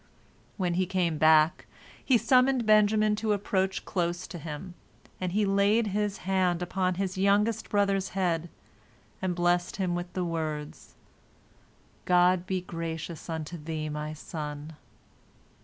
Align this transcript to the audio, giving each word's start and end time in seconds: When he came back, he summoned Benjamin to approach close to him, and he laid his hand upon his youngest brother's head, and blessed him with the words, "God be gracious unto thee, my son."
When 0.57 0.73
he 0.73 0.87
came 0.87 1.19
back, 1.19 1.67
he 2.03 2.17
summoned 2.17 2.65
Benjamin 2.65 3.15
to 3.17 3.33
approach 3.33 3.85
close 3.85 4.25
to 4.25 4.39
him, 4.39 4.73
and 5.19 5.31
he 5.31 5.45
laid 5.45 5.85
his 5.93 6.17
hand 6.25 6.63
upon 6.63 6.95
his 6.95 7.19
youngest 7.19 7.69
brother's 7.69 8.09
head, 8.17 8.49
and 9.21 9.35
blessed 9.35 9.75
him 9.75 9.93
with 9.93 10.11
the 10.13 10.25
words, 10.25 10.95
"God 12.05 12.47
be 12.47 12.61
gracious 12.61 13.29
unto 13.29 13.59
thee, 13.59 13.89
my 13.89 14.13
son." 14.13 14.73